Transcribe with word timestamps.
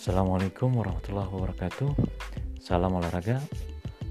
Assalamualaikum 0.00 0.80
warahmatullahi 0.80 1.28
wabarakatuh. 1.28 1.92
Salam 2.56 2.96
olahraga. 2.96 3.36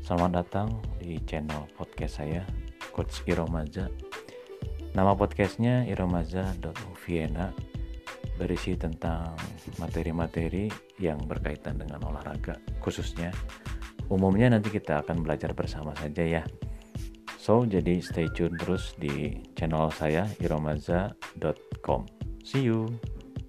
Selamat 0.00 0.40
datang 0.40 0.80
di 0.96 1.20
channel 1.28 1.68
podcast 1.76 2.24
saya 2.24 2.40
Coach 2.88 3.20
Iromaza. 3.28 3.92
Nama 4.96 5.12
podcastnya 5.12 5.84
iromaza.uviena 5.84 7.52
Berisi 8.40 8.80
tentang 8.80 9.36
materi-materi 9.76 10.72
yang 11.04 11.20
berkaitan 11.28 11.76
dengan 11.76 12.00
olahraga 12.08 12.56
Khususnya 12.80 13.28
Umumnya 14.08 14.56
nanti 14.56 14.72
kita 14.72 15.04
akan 15.04 15.20
belajar 15.20 15.52
bersama 15.52 15.92
saja 16.00 16.24
ya. 16.24 16.42
So, 17.36 17.68
jadi 17.68 18.00
stay 18.00 18.32
tune 18.32 18.56
terus 18.56 18.96
di 18.96 19.36
channel 19.52 19.92
saya 19.92 20.32
iromaza.com. 20.40 22.08
See 22.40 22.72
you. 22.72 22.88